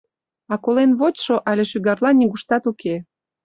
А 0.53 0.55
колен 0.63 0.91
вочшо 0.99 1.35
але 1.49 1.63
шӱгарла 1.69 2.11
нигуштат 2.19 2.63
уке. 2.71 2.95